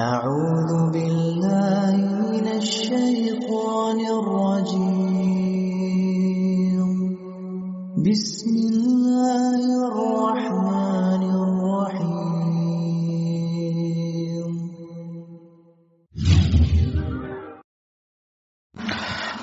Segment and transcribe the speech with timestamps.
[0.00, 1.92] أعوذ بالله
[2.32, 5.20] من الشيطان الرجيم.
[8.00, 12.00] بسم الله الرحمن الرحيم.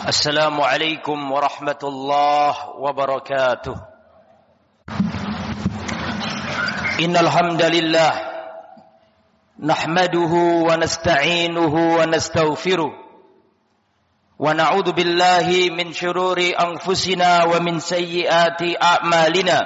[0.10, 3.78] السلام عليكم ورحمة الله وبركاته.
[7.06, 8.27] إن الحمد لله
[9.60, 10.34] نحمده
[10.70, 12.92] ونستعينه ونستغفره
[14.40, 19.66] ونعوذ بالله من شرور أنفسنا ومن سيئات أعمالنا.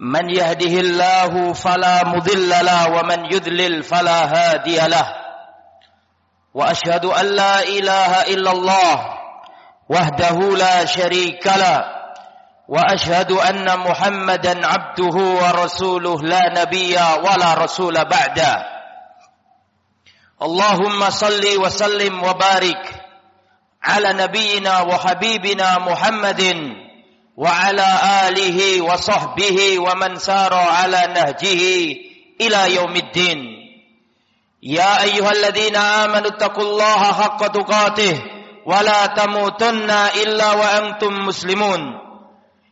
[0.00, 5.08] من يهده الله فلا مضل له ومن يذلل فلا هادي له.
[6.54, 8.96] وأشهد أن لا إله إلا الله
[9.88, 11.95] وحده لا شريك له.
[12.68, 18.66] وأشهد أن محمدا عبده ورسوله لا نبي ولا رسول بعده
[20.42, 22.82] اللهم صل وسلم وبارك
[23.82, 26.42] على نبينا وحبيبنا محمد
[27.36, 27.88] وعلى
[28.28, 31.62] آله وصحبه ومن سار على نهجه
[32.40, 33.38] إلى يوم الدين.
[34.62, 38.22] يا أيها الذين آمنوا اتقوا الله حق تقاته
[38.66, 42.05] ولا تموتن إلا وأنتم مسلمون.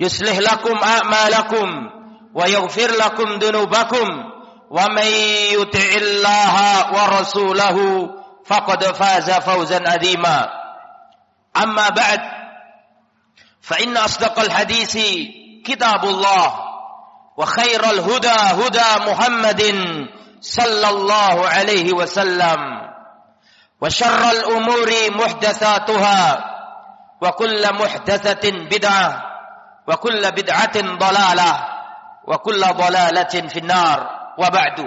[0.00, 1.90] يصلح لكم أعمالكم
[2.34, 4.08] ويغفر لكم ذنوبكم
[4.70, 5.06] ومن
[5.52, 6.56] يطع الله
[6.92, 8.08] ورسوله
[8.46, 10.48] فقد فاز فوزا عظيما.
[11.56, 12.20] أما بعد
[13.62, 14.98] فإن أصدق الحديث
[15.66, 16.54] كتاب الله
[17.36, 19.62] وخير الهدى هدى محمد
[20.40, 22.58] صلى الله عليه وسلم
[23.80, 26.44] وشر الأمور محدثاتها
[27.20, 29.29] وكل محدثة بدعة
[29.90, 31.54] wa kulla bid'atin dalalah
[32.22, 34.30] wa kulla dalalatin finnar.
[34.38, 34.86] Wa ba'du.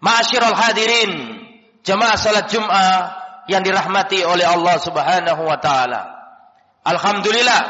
[0.00, 1.12] Ma'asyiral hadirin
[1.84, 2.96] jemaah salat jum'ah
[3.46, 6.02] yang dirahmati oleh Allah Subhanahu wa taala.
[6.82, 7.62] Alhamdulillah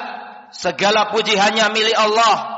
[0.54, 2.56] segala puji hanya milik Allah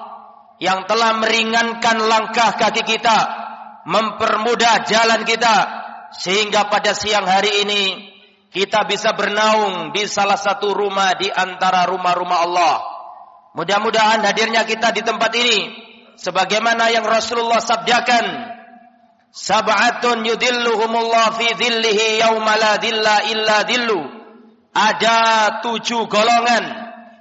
[0.61, 3.19] yang telah meringankan langkah kaki kita
[3.87, 5.57] mempermudah jalan kita
[6.15, 7.83] sehingga pada siang hari ini
[8.51, 12.98] kita bisa bernaung di salah satu rumah di antara rumah-rumah Allah.
[13.59, 15.67] Mudah-mudahan hadirnya kita di tempat ini
[16.15, 18.55] sebagaimana yang Rasulullah sabdakan,
[19.35, 23.99] Sab'atun yudilluhumullah fi dhillihi yawma la dhilla illa dhillu.
[24.71, 25.19] Ada
[25.67, 26.65] tujuh golongan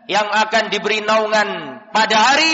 [0.05, 2.53] yang akan diberi naungan pada hari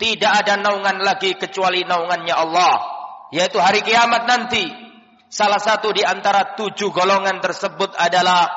[0.00, 2.74] tidak ada naungan lagi kecuali naungannya Allah,
[3.36, 4.64] yaitu hari kiamat nanti.
[5.28, 8.48] Salah satu di antara tujuh golongan tersebut adalah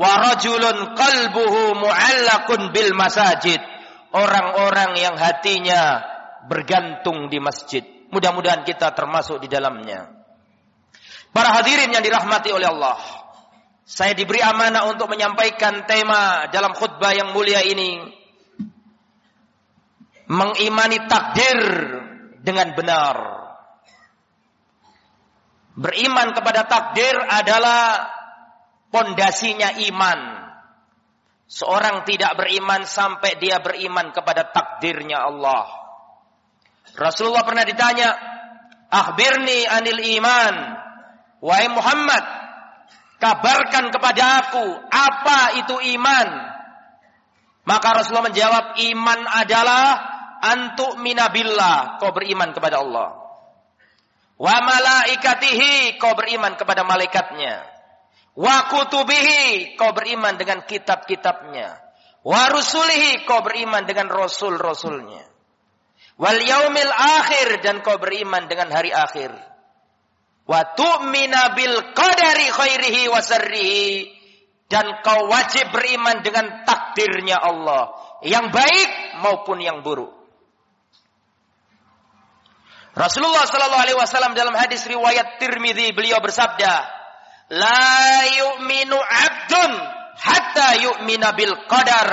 [0.00, 3.73] warajulun qalbuhu mu'allakun bil masajid.
[4.14, 5.98] Orang-orang yang hatinya
[6.46, 7.82] bergantung di masjid.
[8.14, 10.06] Mudah-mudahan kita termasuk di dalamnya.
[11.34, 12.94] Para hadirin yang dirahmati oleh Allah.
[13.82, 18.00] Saya diberi amanah untuk menyampaikan tema dalam khutbah yang mulia ini.
[20.30, 21.60] Mengimani takdir
[22.38, 23.16] dengan benar.
[25.74, 28.08] Beriman kepada takdir adalah
[28.94, 30.33] pondasinya iman.
[31.44, 35.68] Seorang tidak beriman sampai dia beriman kepada takdirnya Allah.
[36.96, 38.08] Rasulullah pernah ditanya,
[38.88, 40.54] "Akhbirni anil iman."
[41.44, 42.24] Wahai Muhammad,
[43.20, 46.28] kabarkan kepada aku apa itu iman.
[47.68, 49.84] Maka Rasulullah menjawab, "Iman adalah
[50.40, 53.24] antuk minabillah." Kau beriman kepada Allah.
[54.34, 57.73] Wa malaikatihi kau beriman kepada malaikatnya.
[58.34, 61.78] Wa kutubihi kau beriman dengan kitab-kitabnya.
[62.26, 65.22] Wa rusulihi kau beriman dengan rasul-rasulnya.
[66.18, 69.34] Wal yaumil akhir dan kau beriman dengan hari akhir.
[70.46, 74.12] Wa tu'mina bil qadari khairihi wa sarrihi
[74.68, 77.94] dan kau wajib beriman dengan takdirnya Allah
[78.26, 80.10] yang baik maupun yang buruk.
[82.94, 86.86] Rasulullah sallallahu alaihi wasallam dalam hadis riwayat Tirmizi beliau bersabda,
[87.52, 89.72] "La yu'minu 'abdun
[90.16, 92.10] hatta yu'mina bil qadar."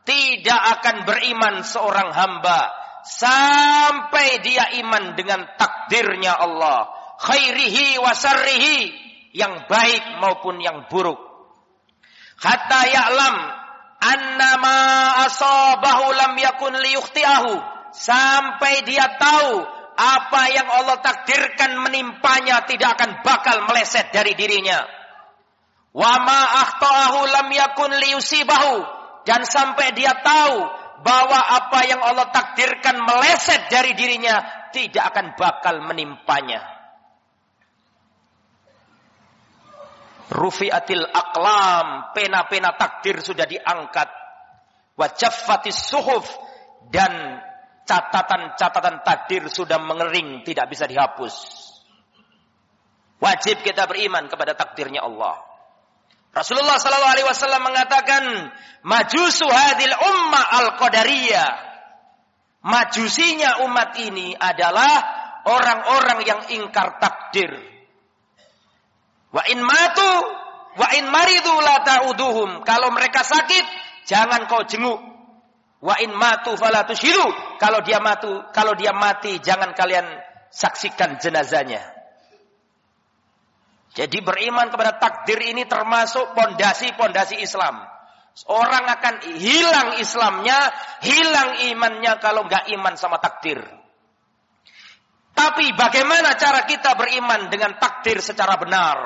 [0.00, 2.72] Tidak akan beriman seorang hamba
[3.04, 6.88] sampai dia iman dengan takdirnya Allah,
[7.20, 8.90] khairihi wa sarrihi,
[9.36, 11.20] yang baik maupun yang buruk.
[12.40, 13.36] Hatta ya'lam
[14.00, 14.78] annama
[15.28, 17.52] asabahu lam yakun liyukhti'ahu.
[17.90, 19.66] Sampai dia tahu
[19.96, 24.84] apa yang Allah takdirkan menimpanya tidak akan bakal meleset dari dirinya.
[25.90, 26.40] Wa ma
[27.26, 28.74] lam yakun liyusibahu
[29.26, 30.56] dan sampai dia tahu
[31.00, 34.40] bahwa apa yang Allah takdirkan meleset dari dirinya
[34.70, 36.62] tidak akan bakal menimpanya.
[40.30, 44.06] Rufiatil aklam, pena-pena takdir sudah diangkat.
[44.94, 46.22] Wajaffatis suhuf
[46.94, 47.42] dan
[47.90, 51.34] catatan-catatan takdir sudah mengering, tidak bisa dihapus.
[53.18, 55.42] Wajib kita beriman kepada takdirnya Allah.
[56.30, 58.22] Rasulullah sallallahu alaihi wasallam mengatakan,
[58.86, 61.50] "Majusu hadil umma al-qadariyah."
[62.60, 64.92] Majusinya umat ini adalah
[65.48, 67.50] orang-orang yang ingkar takdir.
[69.32, 70.12] Wa in matu
[70.76, 72.62] wa in maridu la ta'uduhum.
[72.62, 73.64] Kalau mereka sakit,
[74.06, 75.09] jangan kau jenguk.
[75.80, 77.56] Wa in matu fala tushiru.
[77.56, 80.04] Kalau dia mati, kalau dia mati, jangan kalian
[80.52, 81.80] saksikan jenazahnya.
[83.90, 87.82] Jadi beriman kepada takdir ini termasuk pondasi-pondasi Islam.
[88.46, 90.70] Orang akan hilang Islamnya,
[91.02, 93.58] hilang imannya kalau nggak iman sama takdir.
[95.34, 98.98] Tapi bagaimana cara kita beriman dengan takdir secara benar?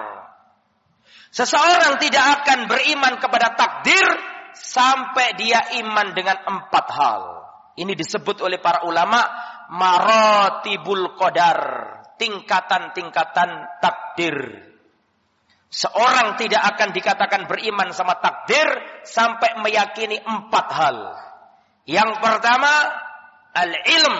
[1.32, 7.22] Seseorang tidak akan beriman kepada takdir sampai dia iman dengan empat hal.
[7.74, 9.18] Ini disebut oleh para ulama
[9.70, 11.60] marotibul qadar,
[12.18, 13.50] tingkatan-tingkatan
[13.82, 14.36] takdir.
[15.74, 18.66] Seorang tidak akan dikatakan beriman sama takdir
[19.02, 20.98] sampai meyakini empat hal.
[21.82, 22.72] Yang pertama,
[23.58, 24.18] al-ilm.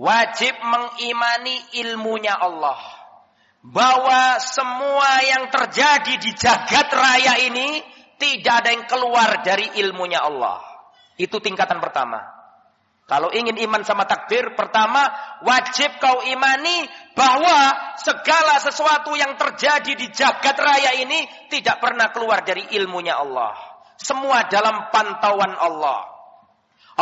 [0.00, 2.80] Wajib mengimani ilmunya Allah.
[3.60, 7.84] Bahwa semua yang terjadi di jagat raya ini
[8.20, 10.60] tidak ada yang keluar dari ilmunya Allah.
[11.16, 12.20] Itu tingkatan pertama.
[13.10, 15.02] Kalau ingin iman sama takdir, pertama
[15.42, 16.86] wajib kau imani
[17.18, 23.50] bahwa segala sesuatu yang terjadi di jagat raya ini tidak pernah keluar dari ilmunya Allah.
[23.98, 26.06] Semua dalam pantauan Allah.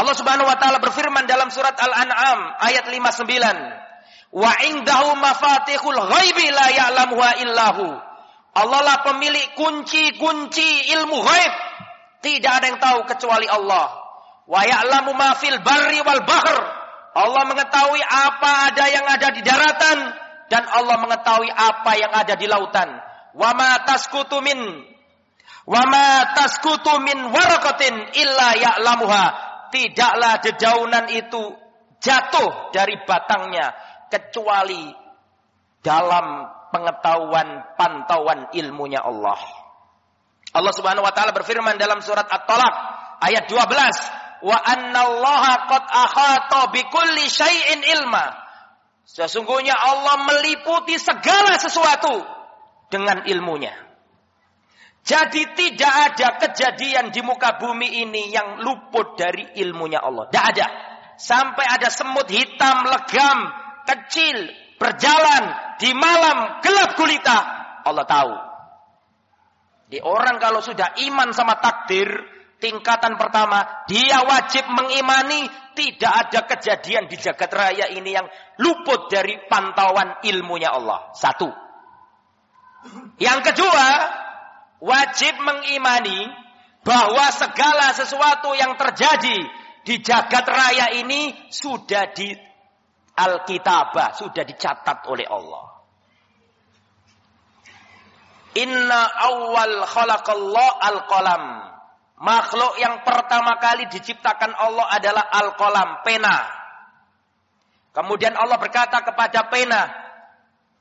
[0.01, 6.67] Allah Subhanahu wa taala berfirman dalam surat Al-An'am ayat 59, "Wa indahu mafatihul ghaibi la
[6.73, 8.08] ya'lamuha illahu."
[8.59, 11.55] Allah lah pemilik kunci-kunci ilmu ghaib.
[12.19, 13.87] Tidak ada yang tahu kecuali Allah.
[14.49, 16.59] Wa ya'lamu ma fil barri wal bahr.
[17.15, 19.99] Allah mengetahui apa ada yang ada di daratan
[20.51, 22.89] dan Allah mengetahui apa yang ada di lautan.
[23.39, 24.59] Wa ma taskutu min
[25.69, 29.25] wa ma taskutu min waraqatin illa ya'lamuha.
[29.69, 31.55] Tidaklah dedaunan itu
[32.01, 33.77] jatuh dari batangnya
[34.09, 34.89] kecuali
[35.85, 39.39] dalam pengetahuan pantauan ilmunya Allah.
[40.53, 42.75] Allah Subhanahu wa taala berfirman dalam surat At-Talaq
[43.21, 48.33] ayat 12, wa annallaha qad ahata bikulli syai'in ilma.
[49.09, 52.25] Sesungguhnya Allah meliputi segala sesuatu
[52.93, 53.73] dengan ilmunya.
[55.09, 60.29] Jadi tidak ada kejadian di muka bumi ini yang luput dari ilmunya Allah.
[60.29, 60.67] Tidak ada.
[61.17, 63.39] Sampai ada semut hitam, legam,
[63.89, 67.39] kecil, berjalan di malam gelap gulita.
[67.85, 68.35] Allah tahu.
[69.89, 72.09] Di orang kalau sudah iman sama takdir,
[72.59, 75.47] Tingkatan pertama, dia wajib mengimani
[75.79, 78.27] tidak ada kejadian di jagat raya ini yang
[78.59, 81.15] luput dari pantauan ilmunya Allah.
[81.15, 81.47] Satu.
[83.23, 83.87] Yang kedua,
[84.83, 86.27] wajib mengimani
[86.83, 89.39] bahwa segala sesuatu yang terjadi
[89.87, 92.35] di jagat raya ini sudah di
[93.19, 95.83] Alkitabah, sudah dicatat oleh Allah.
[98.59, 101.45] Inna awal khalaqallah al-qalam.
[102.19, 106.47] Makhluk yang pertama kali diciptakan Allah adalah al-qalam, pena.
[107.95, 109.91] Kemudian Allah berkata kepada pena,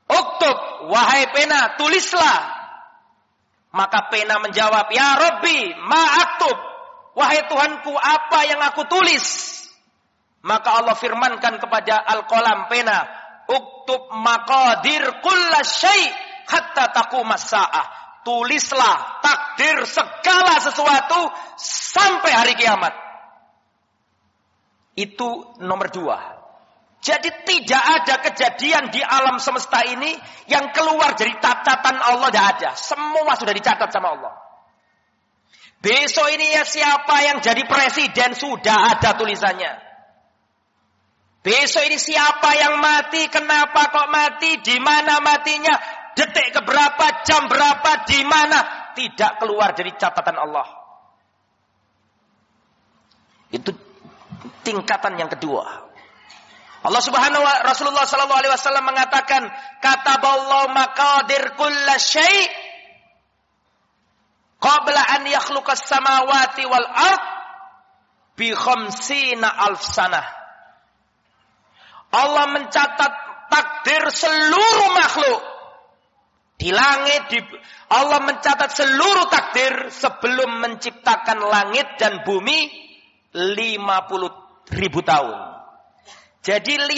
[0.08, 2.56] Uktub, wahai pena, tulislah.
[3.74, 6.56] Maka pena menjawab, Ya Rabbi, ma'aktub.
[7.18, 9.26] Wahai Tuhanku, apa yang aku tulis?
[10.42, 13.06] Maka Allah firmankan kepada al-qalam pena,
[13.48, 16.12] Uktub maqadir kulla syai'
[16.46, 22.92] hatta taqumas sa'ah tulislah takdir segala sesuatu sampai hari kiamat.
[24.92, 26.18] Itu nomor dua.
[26.98, 30.12] Jadi tidak ada kejadian di alam semesta ini
[30.50, 32.70] yang keluar dari catatan Allah tidak ada.
[32.74, 34.34] Semua sudah dicatat sama Allah.
[35.78, 39.87] Besok ini ya siapa yang jadi presiden sudah ada tulisannya.
[41.38, 45.78] Besok ini siapa yang mati, kenapa kok mati, di mana matinya,
[46.18, 50.66] detik keberapa, jam berapa, di mana, tidak keluar dari catatan Allah.
[53.54, 53.70] Itu
[54.66, 55.88] tingkatan yang kedua.
[56.78, 59.50] Allah Subhanahu wa Rasulullah sallallahu alaihi wasallam mengatakan,
[59.82, 62.50] "Kataballahu maqadir kulla syai'
[64.62, 67.24] qabla an yakhluqas samawati wal ard
[68.38, 70.37] bi khamsina alf sanah."
[72.12, 73.12] Allah mencatat
[73.52, 75.42] takdir seluruh makhluk
[76.58, 77.38] di langit di
[77.88, 82.68] Allah mencatat seluruh takdir sebelum menciptakan langit dan bumi
[83.32, 85.58] 50 ribu tahun.
[86.38, 86.96] Jadi 50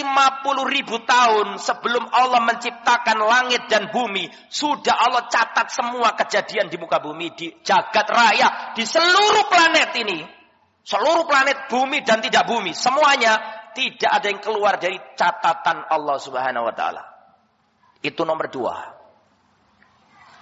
[0.69, 7.02] ribu tahun sebelum Allah menciptakan langit dan bumi, sudah Allah catat semua kejadian di muka
[7.02, 10.19] bumi, di jagat raya, di seluruh planet ini.
[10.81, 16.69] Seluruh planet bumi dan tidak bumi, semuanya tidak ada yang keluar dari catatan Allah subhanahu
[16.69, 17.03] wa ta'ala.
[18.00, 18.77] Itu nomor dua.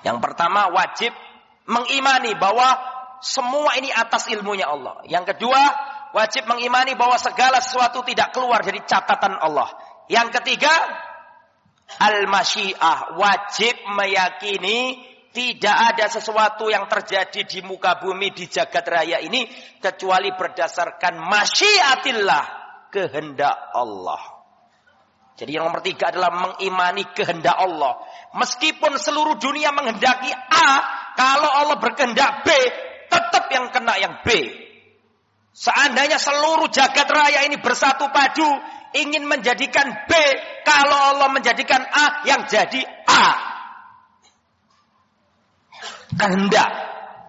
[0.07, 1.11] Yang pertama wajib
[1.67, 2.79] mengimani bahwa
[3.19, 5.03] semua ini atas ilmunya Allah.
[5.11, 5.59] Yang kedua,
[6.15, 9.75] wajib mengimani bahwa segala sesuatu tidak keluar dari catatan Allah.
[10.07, 10.71] Yang ketiga,
[11.99, 19.45] al-masyiah, wajib meyakini tidak ada sesuatu yang terjadi di muka bumi di jagat raya ini
[19.79, 22.45] kecuali berdasarkan masyiatillah,
[22.93, 24.39] kehendak Allah.
[25.39, 28.03] Jadi yang nomor tiga adalah mengimani kehendak Allah.
[28.35, 30.69] Meskipun seluruh dunia menghendaki A,
[31.15, 32.51] kalau Allah berkehendak B,
[33.07, 34.51] tetap yang kena yang B.
[35.55, 38.51] Seandainya seluruh jagat raya ini bersatu padu
[38.99, 40.13] ingin menjadikan B,
[40.67, 43.27] kalau Allah menjadikan A yang jadi A.
[46.19, 46.71] Kehendak.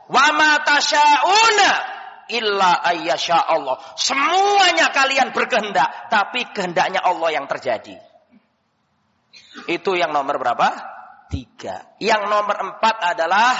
[0.10, 1.99] Wa ma tasyauna
[2.30, 3.78] illa ayyasha Allah.
[3.98, 7.98] Semuanya kalian berkehendak, tapi kehendaknya Allah yang terjadi.
[9.68, 10.68] Itu yang nomor berapa?
[11.30, 11.98] Tiga.
[12.02, 13.54] Yang nomor empat adalah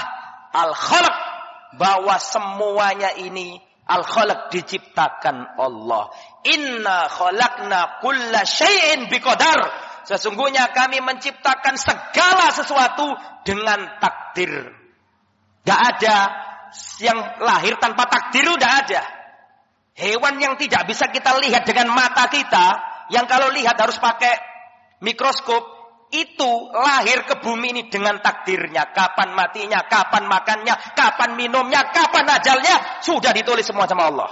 [0.54, 1.16] al-khalq.
[1.70, 3.54] Bahwa semuanya ini
[3.90, 6.14] Al-khalaq diciptakan Allah.
[6.46, 9.66] Inna khalaqna kulla syai'in biqadar.
[10.06, 13.10] Sesungguhnya kami menciptakan segala sesuatu
[13.42, 14.70] dengan takdir.
[15.66, 16.16] Gak ada
[17.02, 19.02] yang lahir tanpa takdir udah ada.
[19.94, 22.66] Hewan yang tidak bisa kita lihat dengan mata kita,
[23.12, 24.32] yang kalau lihat harus pakai
[25.02, 28.90] mikroskop, itu lahir ke bumi ini dengan takdirnya.
[28.90, 33.02] Kapan matinya, kapan makannya, kapan minumnya, kapan ajalnya.
[33.02, 34.30] Sudah ditulis semua sama Allah.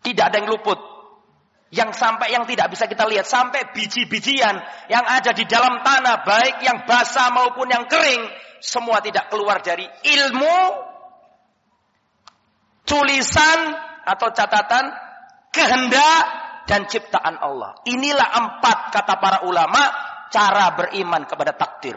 [0.00, 0.80] Tidak ada yang luput.
[1.68, 3.28] Yang sampai yang tidak bisa kita lihat.
[3.28, 4.56] Sampai biji-bijian
[4.88, 6.24] yang ada di dalam tanah.
[6.24, 8.22] Baik yang basah maupun yang kering.
[8.66, 10.58] Semua tidak keluar dari ilmu.
[12.82, 13.58] Tulisan
[14.02, 15.06] atau catatan.
[15.54, 16.24] Kehendak
[16.66, 17.78] dan ciptaan Allah.
[17.86, 19.80] Inilah empat kata para ulama
[20.28, 21.96] cara beriman kepada takdir.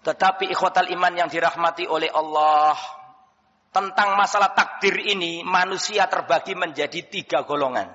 [0.00, 2.72] Tetapi ikhwatal iman yang dirahmati oleh Allah,
[3.70, 7.86] tentang masalah takdir ini manusia terbagi menjadi tiga golongan.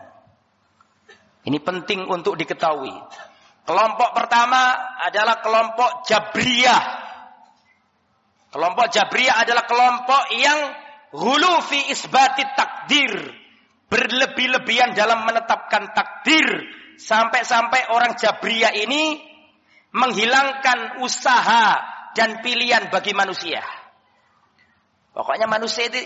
[1.45, 2.93] Ini penting untuk diketahui.
[3.65, 6.83] Kelompok pertama adalah kelompok Jabriyah.
[8.53, 10.59] Kelompok Jabriyah adalah kelompok yang
[11.17, 13.11] hulu fi isbati takdir
[13.89, 16.45] berlebih-lebihan dalam menetapkan takdir
[17.01, 19.17] sampai-sampai orang Jabriyah ini
[19.95, 21.79] menghilangkan usaha
[22.13, 23.65] dan pilihan bagi manusia.
[25.15, 25.99] Pokoknya manusia itu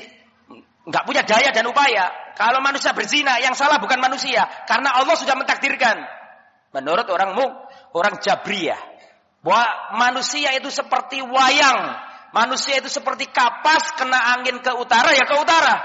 [0.86, 2.34] nggak punya daya dan upaya.
[2.38, 6.19] Kalau manusia berzina, yang salah bukan manusia, karena Allah sudah mentakdirkan.
[6.70, 7.52] Menurut orang muk,
[7.98, 8.78] orang Jabriyah,
[9.42, 9.66] bahwa
[9.98, 11.98] manusia itu seperti wayang,
[12.36, 15.76] manusia itu seperti kapas kena angin ke utara ya ke utara.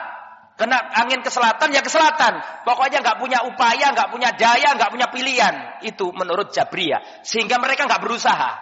[0.54, 2.38] Kena angin ke selatan ya ke selatan.
[2.62, 5.82] Pokoknya nggak punya upaya, nggak punya daya, nggak punya pilihan.
[5.82, 7.26] Itu menurut Jabriyah.
[7.26, 8.54] Sehingga mereka nggak berusaha.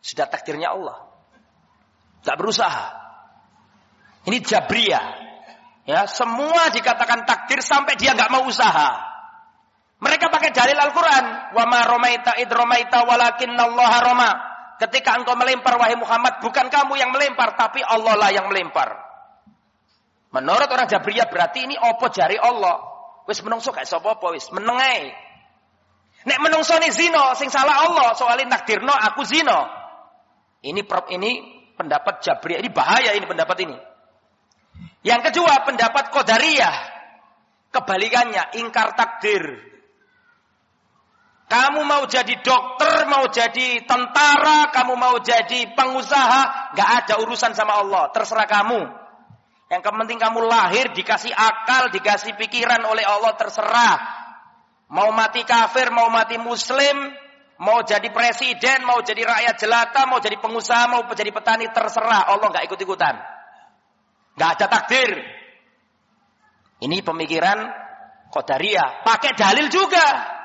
[0.00, 1.04] Sudah takdirnya Allah.
[2.24, 2.86] Nggak berusaha.
[4.24, 5.04] Ini Jabriyah.
[5.84, 9.07] Ya, semua dikatakan takdir sampai dia nggak mau usaha.
[9.98, 11.54] Mereka pakai dalil Al-Quran.
[11.58, 14.30] Romaita id walakinnallaha roma.
[14.78, 18.94] Ketika engkau melempar wahai Muhammad, bukan kamu yang melempar, tapi Allah lah yang melempar.
[20.30, 22.78] Menurut orang Jabriyah berarti ini opo jari Allah.
[23.26, 25.10] Wis menungso gak sapa apa wis menengai.
[26.24, 29.66] Nek menungso ini zino, sing salah Allah soalin takdirno aku zino.
[30.62, 31.30] Ini ini
[31.74, 33.76] pendapat Jabriyah ini bahaya ini pendapat ini.
[35.02, 36.76] Yang kedua pendapat Qadariyah.
[37.68, 39.44] Kebalikannya ingkar takdir.
[41.48, 47.80] Kamu mau jadi dokter, mau jadi tentara, kamu mau jadi pengusaha, gak ada urusan sama
[47.80, 48.12] Allah.
[48.12, 48.80] Terserah kamu.
[49.72, 53.96] Yang penting kamu lahir dikasih akal, dikasih pikiran oleh Allah terserah.
[54.92, 57.16] Mau mati kafir, mau mati muslim,
[57.60, 62.28] mau jadi presiden, mau jadi rakyat jelata, mau jadi pengusaha, mau jadi petani terserah.
[62.28, 63.14] Allah nggak ikut-ikutan.
[64.36, 65.10] Nggak ada takdir.
[66.84, 67.58] Ini pemikiran
[68.32, 69.02] Qadariyah.
[69.04, 70.37] Pakai dalil juga.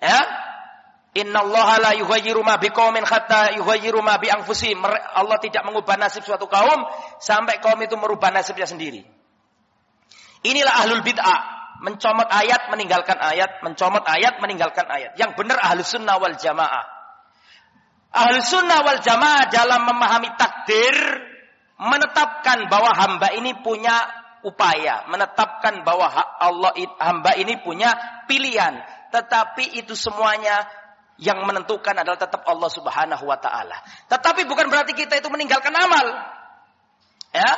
[0.00, 0.20] Ya.
[1.16, 4.84] Inna Allah la yughayyiru ma biqaumin hatta yughayyiru ma bi anfusihim.
[4.84, 6.84] Allah tidak mengubah nasib suatu kaum
[7.16, 9.00] sampai kaum itu merubah nasibnya sendiri.
[10.44, 11.56] Inilah ahlul bid'ah.
[11.76, 15.12] Mencomot ayat, meninggalkan ayat, mencomot ayat, meninggalkan ayat.
[15.20, 16.84] Yang benar ahlus sunnah wal jamaah.
[18.16, 20.96] Ahlus sunnah wal jamaah dalam memahami takdir,
[21.76, 23.92] menetapkan bahwa hamba ini punya
[24.40, 26.08] upaya, menetapkan bahwa
[26.40, 27.92] Allah hamba ini punya
[28.24, 28.80] pilihan,
[29.16, 30.68] tetapi itu semuanya
[31.16, 33.80] yang menentukan adalah tetap Allah Subhanahu wa taala.
[34.12, 36.04] Tetapi bukan berarti kita itu meninggalkan amal.
[37.32, 37.52] Ya,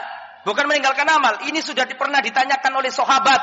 [0.46, 1.42] bukan meninggalkan amal.
[1.50, 3.42] Ini sudah pernah ditanyakan oleh sahabat.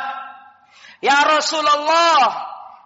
[1.03, 2.23] Ya Rasulullah,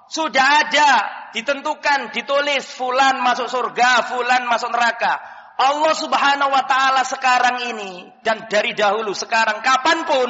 [0.09, 0.91] sudah ada
[1.37, 5.21] ditentukan, ditulis fulan masuk surga, fulan masuk neraka.
[5.61, 10.29] Allah Subhanahu wa taala sekarang ini dan dari dahulu sekarang kapan pun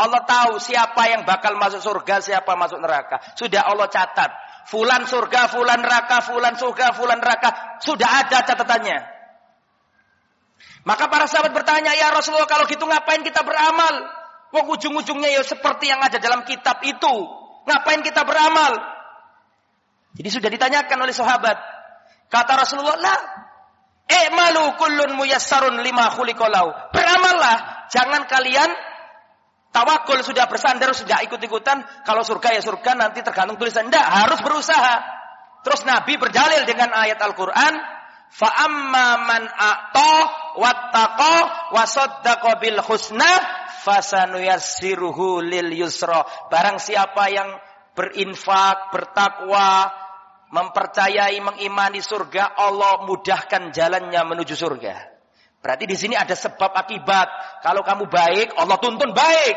[0.00, 3.20] Allah tahu siapa yang bakal masuk surga, siapa masuk neraka.
[3.36, 4.32] Sudah Allah catat.
[4.72, 7.80] Fulan surga, fulan neraka, fulan surga, fulan neraka.
[7.84, 8.98] Sudah ada catatannya.
[10.88, 14.16] Maka para sahabat bertanya, "Ya Rasulullah, kalau gitu ngapain kita beramal?"
[14.50, 17.14] Wong ujung-ujungnya ya seperti yang ada dalam kitab itu.
[17.70, 18.74] Ngapain kita beramal?
[20.18, 21.54] Jadi sudah ditanyakan oleh sahabat.
[22.26, 23.14] Kata Rasulullah, "La,
[24.10, 26.90] I'malu kullun muyassarun lima khuliqalau.
[26.90, 28.89] Beramallah, jangan kalian
[29.70, 33.86] tawakul sudah bersandar sudah ikut-ikutan kalau surga ya surga nanti tergantung tulisan.
[33.88, 34.94] Tidak, harus berusaha.
[35.60, 37.74] Terus Nabi berdalil dengan ayat Al-Qur'an,
[38.30, 40.14] fa amma man a'ta
[40.56, 41.34] wattaqa
[41.76, 43.32] wa saddaqa bil husna
[43.84, 46.24] fasanuyassiruhu lil yusra.
[46.48, 47.48] Barang siapa yang
[47.92, 49.92] berinfak, bertakwa,
[50.48, 55.09] mempercayai, mengimani surga, Allah mudahkan jalannya menuju surga.
[55.60, 57.28] Berarti di sini ada sebab akibat.
[57.60, 59.56] Kalau kamu baik, Allah tuntun baik.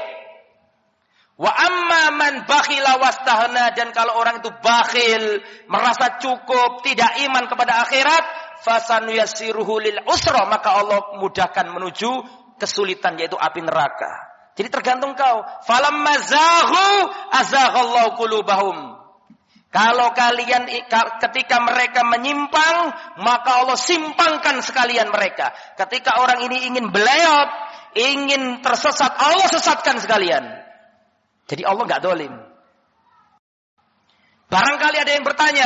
[1.33, 8.23] Wa amma man dan kalau orang itu bakhil, merasa cukup, tidak iman kepada akhirat,
[8.61, 12.11] fasanuyassiruhu lil usra, maka Allah mudahkan menuju
[12.61, 14.33] kesulitan yaitu api neraka.
[14.53, 15.41] Jadi tergantung kau.
[15.65, 16.87] Falamma zahu
[17.33, 19.02] azaghallahu qulubahum.
[19.73, 20.69] Kalau kalian
[21.17, 22.93] ketika mereka menyimpang,
[23.25, 25.49] maka Allah simpangkan sekalian mereka.
[25.73, 27.49] Ketika orang ini ingin beleot,
[27.97, 30.45] ingin tersesat, Allah sesatkan sekalian.
[31.49, 32.33] Jadi Allah nggak dolim.
[34.53, 35.65] Barangkali ada yang bertanya,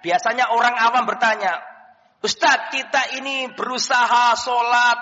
[0.00, 1.60] biasanya orang awam bertanya,
[2.24, 4.96] Ustadz kita ini berusaha sholat,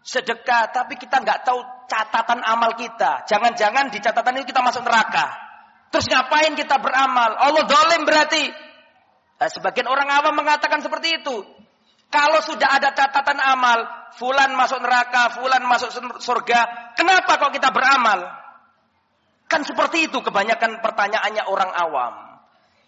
[0.00, 1.60] sedekah, tapi kita nggak tahu
[1.92, 3.28] catatan amal kita.
[3.28, 5.51] Jangan-jangan di catatan itu kita masuk neraka.
[5.92, 7.36] Terus ngapain kita beramal?
[7.36, 8.48] Allah dolim berarti.
[9.36, 11.44] Nah, sebagian orang awam mengatakan seperti itu.
[12.08, 13.84] Kalau sudah ada catatan amal,
[14.16, 18.20] fulan masuk neraka, fulan masuk surga, kenapa kok kita beramal?
[19.48, 22.14] Kan seperti itu kebanyakan pertanyaannya orang awam.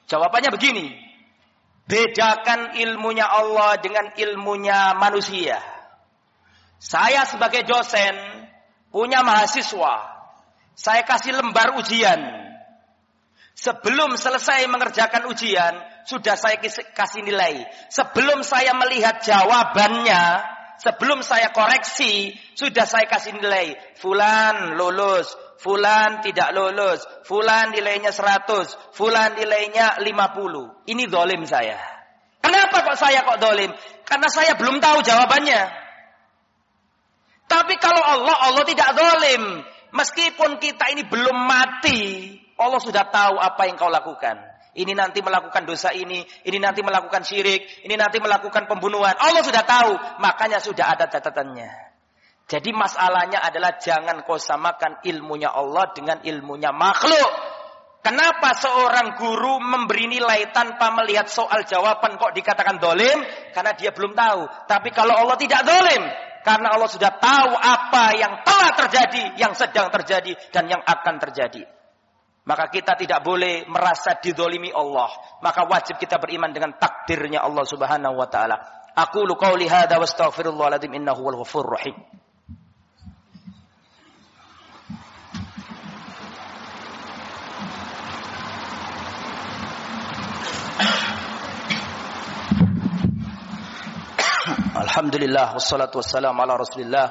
[0.08, 0.92] Jawabannya begini.
[1.84, 5.60] Bedakan ilmunya Allah dengan ilmunya manusia.
[6.80, 8.16] Saya sebagai dosen
[8.92, 9.94] punya mahasiswa.
[10.76, 12.43] Saya kasih lembar ujian.
[13.54, 15.78] Sebelum selesai mengerjakan ujian,
[16.10, 16.58] sudah saya
[16.90, 17.62] kasih nilai.
[17.86, 20.42] Sebelum saya melihat jawabannya,
[20.82, 23.78] sebelum saya koreksi, sudah saya kasih nilai.
[24.02, 30.90] Fulan lulus, fulan tidak lulus, fulan nilainya 100, fulan nilainya 50.
[30.90, 31.78] Ini dolim saya.
[32.42, 33.70] Kenapa kok saya kok dolim?
[34.04, 35.62] Karena saya belum tahu jawabannya.
[37.48, 39.62] Tapi kalau Allah, Allah tidak dolim.
[39.94, 44.54] Meskipun kita ini belum mati, Allah sudah tahu apa yang kau lakukan.
[44.74, 49.14] Ini nanti melakukan dosa ini, ini nanti melakukan syirik, ini nanti melakukan pembunuhan.
[49.14, 51.70] Allah sudah tahu, makanya sudah ada catatannya.
[52.44, 57.30] Jadi masalahnya adalah jangan kau samakan ilmunya Allah dengan ilmunya makhluk.
[58.04, 63.16] Kenapa seorang guru memberi nilai tanpa melihat soal jawaban kok dikatakan dolim?
[63.56, 64.44] Karena dia belum tahu.
[64.68, 66.04] Tapi kalau Allah tidak dolim,
[66.44, 71.64] karena Allah sudah tahu apa yang telah terjadi, yang sedang terjadi, dan yang akan terjadi.
[72.44, 75.08] Maka kita tidak boleh merasa didolimi Allah.
[75.40, 78.60] Maka wajib kita beriman dengan takdirnya Allah subhanahu wa ta'ala.
[78.92, 81.96] Aku lu qawli hadha wa astaghfirullahaladzim innahu wal ghafur rahim.
[94.84, 97.08] Alhamdulillah wassalatu wassalamu ala Rasulillah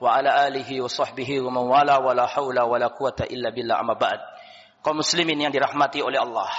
[0.00, 3.52] wa ala alihi wa sahbihi wa man wala wa la haula wa la quwata illa
[3.52, 4.39] billah amma ba'd
[4.80, 6.50] kaum muslimin yang dirahmati oleh Allah.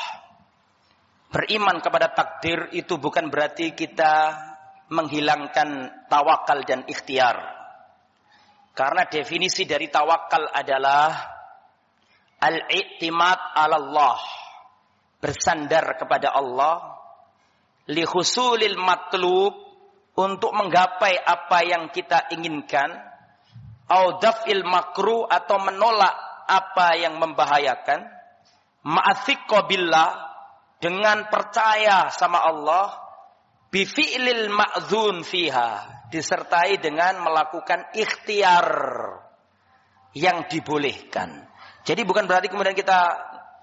[1.31, 4.35] Beriman kepada takdir itu bukan berarti kita
[4.91, 7.39] menghilangkan tawakal dan ikhtiar.
[8.75, 11.11] Karena definisi dari tawakal adalah
[12.39, 14.19] al-i'timad ala Allah.
[15.21, 16.97] Bersandar kepada Allah
[17.87, 19.53] li husulil matlub
[20.17, 22.91] untuk menggapai apa yang kita inginkan
[23.91, 28.03] au daf'il makru atau menolak apa yang membahayakan?
[28.83, 30.11] Ma'athiqqa billah
[30.81, 32.97] dengan percaya sama Allah
[33.71, 38.67] bifi'lil ma'zun fiha disertai dengan melakukan ikhtiar
[40.11, 41.47] yang dibolehkan.
[41.87, 42.99] Jadi bukan berarti kemudian kita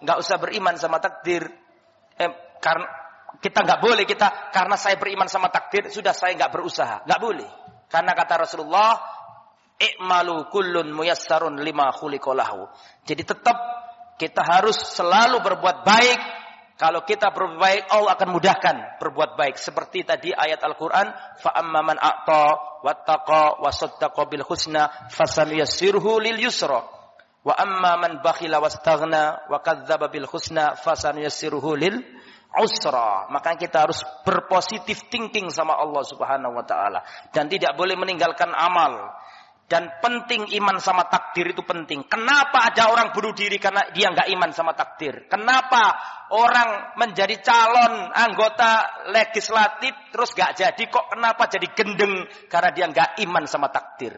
[0.00, 1.44] nggak usah beriman sama takdir.
[2.16, 2.88] Eh, karena
[3.38, 7.04] kita nggak boleh kita karena saya beriman sama takdir sudah saya nggak berusaha.
[7.04, 7.50] Nggak boleh.
[7.92, 8.96] Karena kata Rasulullah
[9.78, 12.66] I'malu kullun muyassarun lima khuliqolahu.
[13.06, 13.54] Jadi tetap
[14.18, 16.18] kita harus selalu berbuat baik.
[16.78, 19.58] Kalau kita berbuat baik, Allah akan mudahkan berbuat baik.
[19.58, 21.10] Seperti tadi ayat Al-Quran,
[21.42, 22.44] فَأَمَّا مَنْ أَعْطَى
[22.86, 24.74] وَاتَّقَى وَصَدَّقَ بِالْحُسْنَ
[25.10, 26.70] فَسَنُيَسِّرْهُ لِلْيُسْرَ
[27.42, 29.14] وَأَمَّا wa بَخِلَ bil
[29.50, 31.94] وَكَذَّبَ fasan فَسَنُيَسِّرْهُ lil
[32.56, 33.28] usra.
[33.28, 39.12] Maka kita harus berpositif thinking sama Allah Subhanahu wa taala dan tidak boleh meninggalkan amal.
[39.68, 42.08] Dan penting iman sama takdir itu penting.
[42.08, 45.28] Kenapa ada orang bunuh diri karena dia nggak iman sama takdir?
[45.28, 45.92] Kenapa
[46.32, 50.82] orang menjadi calon anggota legislatif terus nggak jadi?
[50.88, 52.24] Kok kenapa jadi gendeng?
[52.48, 54.16] Karena dia nggak iman sama takdir.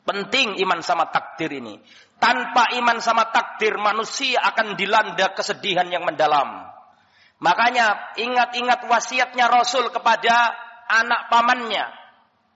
[0.00, 1.76] Penting iman sama takdir ini.
[2.16, 6.72] Tanpa iman sama takdir manusia akan dilanda kesedihan yang mendalam.
[7.44, 10.56] Makanya ingat-ingat wasiatnya Rasul kepada
[10.88, 11.99] anak pamannya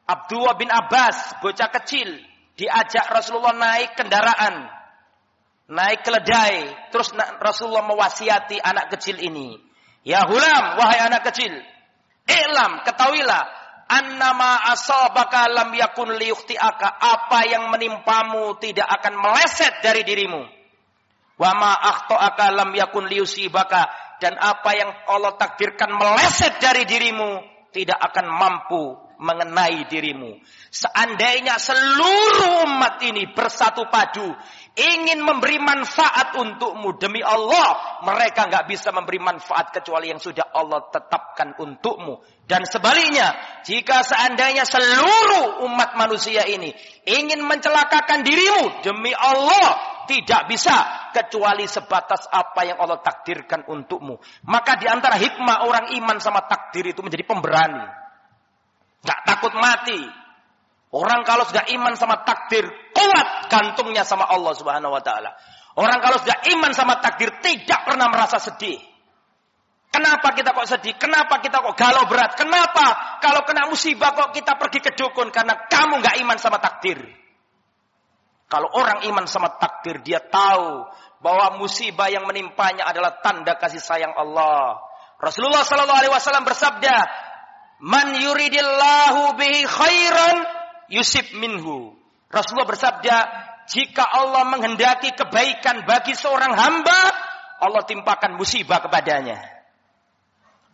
[0.05, 2.21] Abdullah bin Abbas, bocah kecil,
[2.61, 4.69] diajak Rasulullah naik kendaraan,
[5.73, 6.93] naik keledai.
[6.93, 9.57] Terus Rasulullah mewasiati anak kecil ini.
[10.05, 11.57] Ya hulam, wahai anak kecil,
[12.25, 13.43] Ilam, ketahuilah,
[13.89, 16.89] annama asabaka lam yakun liyukhti'aka.
[16.89, 20.41] Apa yang menimpamu tidak akan meleset dari dirimu.
[21.37, 23.89] Wa ma akhto'aka lam yakun liyusibaka.
[24.25, 27.45] Dan apa yang Allah takdirkan meleset dari dirimu
[27.77, 30.37] tidak akan mampu mengenai dirimu.
[30.69, 34.29] Seandainya seluruh umat ini bersatu padu
[34.75, 40.91] ingin memberi manfaat untukmu demi Allah, mereka nggak bisa memberi manfaat kecuali yang sudah Allah
[40.91, 42.21] tetapkan untukmu.
[42.45, 43.33] Dan sebaliknya,
[43.65, 46.75] jika seandainya seluruh umat manusia ini
[47.09, 54.21] ingin mencelakakan dirimu demi Allah, tidak bisa kecuali sebatas apa yang Allah takdirkan untukmu.
[54.51, 58.04] Maka di antara hikmah orang iman sama takdir itu menjadi pemberani.
[59.05, 60.01] Gak takut mati.
[60.95, 62.65] Orang kalau sudah iman sama takdir,
[62.95, 65.35] kuat gantungnya sama Allah Subhanahu wa taala.
[65.75, 68.79] Orang kalau sudah iman sama takdir tidak pernah merasa sedih.
[69.91, 70.95] Kenapa kita kok sedih?
[70.99, 72.35] Kenapa kita kok galau berat?
[72.35, 75.31] Kenapa kalau kena musibah kok kita pergi ke dukun?
[75.31, 76.99] Karena kamu gak iman sama takdir.
[78.51, 80.87] Kalau orang iman sama takdir, dia tahu
[81.19, 84.79] bahwa musibah yang menimpanya adalah tanda kasih sayang Allah.
[85.19, 86.95] Rasulullah Sallallahu Alaihi Wasallam bersabda,
[87.85, 90.37] Man yuridillahu bihi khairan
[90.89, 91.93] yusib minhu.
[92.33, 93.17] Rasulullah bersabda,
[93.69, 97.01] jika Allah menghendaki kebaikan bagi seorang hamba,
[97.61, 99.37] Allah timpakan musibah kepadanya.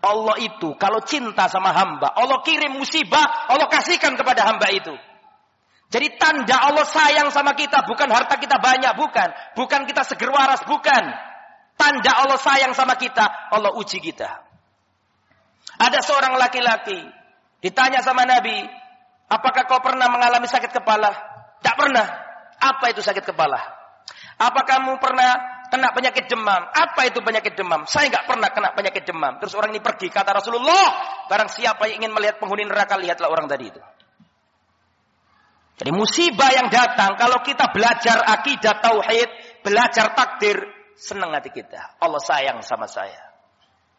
[0.00, 4.94] Allah itu kalau cinta sama hamba, Allah kirim musibah, Allah kasihkan kepada hamba itu.
[5.90, 9.28] Jadi tanda Allah sayang sama kita bukan harta kita banyak, bukan.
[9.58, 11.10] Bukan kita seger waras, bukan.
[11.74, 14.49] Tanda Allah sayang sama kita, Allah uji kita.
[15.78, 16.98] Ada seorang laki-laki
[17.60, 18.66] ditanya sama Nabi,
[19.30, 21.12] apakah kau pernah mengalami sakit kepala?
[21.60, 22.06] Tak pernah.
[22.60, 23.60] Apa itu sakit kepala?
[24.40, 26.64] Apa kamu pernah kena penyakit demam?
[26.72, 27.84] Apa itu penyakit demam?
[27.84, 29.36] Saya nggak pernah kena penyakit demam.
[29.36, 30.86] Terus orang ini pergi kata Rasulullah,
[31.28, 33.80] barang siapa yang ingin melihat penghuni neraka lihatlah orang tadi itu.
[35.80, 39.28] Jadi musibah yang datang kalau kita belajar akidah tauhid,
[39.64, 40.60] belajar takdir,
[41.00, 41.96] senang hati kita.
[41.96, 43.29] Allah sayang sama saya.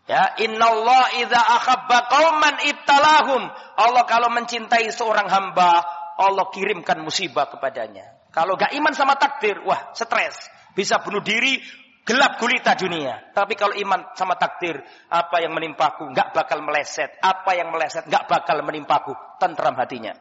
[0.09, 3.41] Ya, Allah idza akhabba qauman ibtalahum.
[3.77, 5.85] Allah kalau mencintai seorang hamba,
[6.17, 8.21] Allah kirimkan musibah kepadanya.
[8.31, 10.47] Kalau gak iman sama takdir, wah, stres.
[10.71, 11.59] Bisa bunuh diri,
[12.07, 13.31] gelap gulita dunia.
[13.35, 14.79] Tapi kalau iman sama takdir,
[15.11, 17.11] apa yang menimpaku gak bakal meleset.
[17.21, 19.13] Apa yang meleset gak bakal menimpaku.
[19.37, 20.15] Tentram hatinya.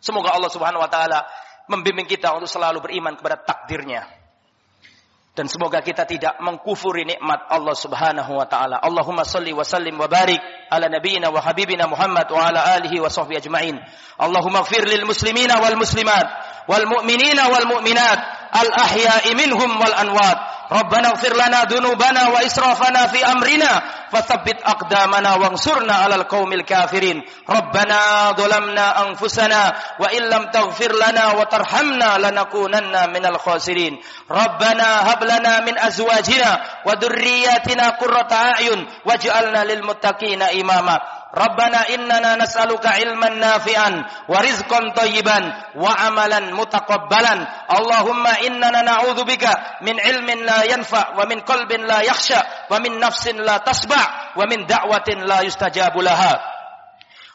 [0.00, 1.28] Semoga Allah Subhanahu wa taala
[1.68, 4.19] membimbing kita untuk selalu beriman kepada takdirnya.
[5.30, 8.82] Dan semoga kita tidak mengkufuri nikmat Allah Subhanahu wa taala.
[8.82, 13.06] Allahumma salli wa sallim wa barik ala nabiyyina wa habibina Muhammad wa ala alihi wa
[13.06, 13.78] sahbihi ajma'in.
[14.18, 16.26] Allahumma ighfir lil muslimina wal muslimat
[16.66, 20.38] wal mu'minina wal mu'minat al ahya'i minhum wal anwat
[20.72, 27.22] ربنا اغفر لنا ذنوبنا وإسرافنا في أمرنا فثبت أقدامنا وانصرنا على القوم الكافرين.
[27.50, 34.00] ربنا ظلمنا أنفسنا وإن لم تغفر لنا وترحمنا لنكونن من الخاسرين.
[34.30, 41.00] ربنا هب لنا من أزواجنا وذرياتنا قرة أعين واجعلنا للمتقين إماما.
[41.30, 45.38] ربنا إننا نسألك علما نافعا ورزقا طيبا
[45.76, 47.34] وعملا متقبلا.
[47.78, 49.44] اللهم إننا نعوذ بك
[49.82, 52.40] من علم لا ينفع ومن قلب لا يخشى
[52.70, 54.02] ومن نفس لا تسبع
[54.36, 56.40] ومن دعوة لا يستجاب لها.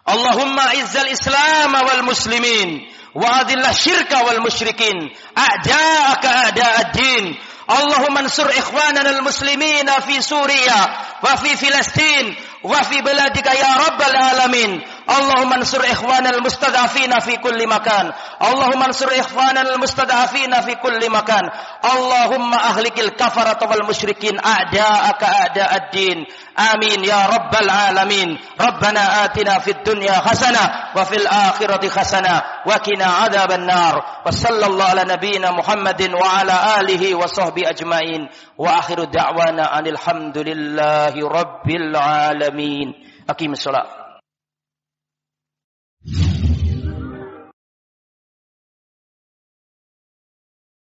[0.09, 5.15] اللهم عز الإسلام والمسلمين وأذل الشرك والمشركين.
[5.37, 7.39] أعداءك أعداء الدين.
[7.67, 10.79] Allahumma ansur ikhwanana al-muslimina fi Suria
[11.21, 14.81] wa fi Filastin wa fi biladika ya rabbal alamin.
[15.09, 21.49] اللهم انصر إخواننا المستضعفين في كل مكان اللهم انصر إخواننا المستضعفين في كل مكان
[21.93, 26.25] اللهم أهلك الكفرة والمشركين أعداءك أعداء الدين
[26.73, 34.03] آمين يا رب العالمين ربنا آتنا في الدنيا حسنة وفي الآخرة حسنة وكنا عذاب النار
[34.25, 41.69] وصلى الله على نبينا محمد وعلى آله وصحبه أجمعين وآخر دعوانا أن الحمد لله رب
[41.69, 42.93] العالمين
[43.29, 44.04] أقيم الصلاة